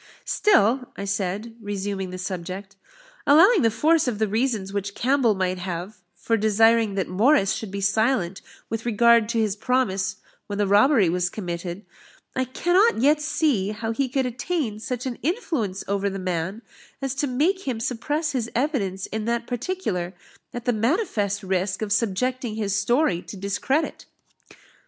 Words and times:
"Still," 0.25 0.87
said 1.05 1.45
I, 1.59 1.63
resuming 1.63 2.09
the 2.09 2.17
subject, 2.17 2.75
"allowing 3.27 3.61
the 3.61 3.69
force 3.69 4.07
of 4.07 4.17
the 4.17 4.27
reasons 4.27 4.73
which 4.73 4.95
Campbell 4.95 5.35
might 5.35 5.59
have 5.59 6.01
for 6.15 6.37
desiring 6.37 6.95
that 6.95 7.07
Morris 7.07 7.53
should 7.53 7.69
be 7.69 7.81
silent 7.81 8.41
with 8.67 8.83
regard 8.87 9.29
to 9.29 9.39
his 9.39 9.55
promise 9.55 10.15
when 10.47 10.57
the 10.57 10.65
robbery 10.65 11.07
was 11.07 11.29
committed, 11.29 11.85
I 12.35 12.45
cannot 12.45 12.97
yet 12.97 13.21
see 13.21 13.69
how 13.73 13.91
he 13.91 14.09
could 14.09 14.25
attain 14.25 14.79
such 14.79 15.05
an 15.05 15.19
influence 15.21 15.83
over 15.87 16.09
the 16.09 16.17
man, 16.17 16.63
as 16.99 17.13
to 17.17 17.27
make 17.27 17.67
him 17.67 17.79
suppress 17.79 18.31
his 18.31 18.49
evidence 18.55 19.05
in 19.05 19.25
that 19.25 19.45
particular, 19.45 20.15
at 20.51 20.65
the 20.65 20.73
manifest 20.73 21.43
risk 21.43 21.83
of 21.83 21.93
subjecting 21.93 22.55
his 22.55 22.75
story 22.75 23.21
to 23.21 23.37
discredit." 23.37 24.05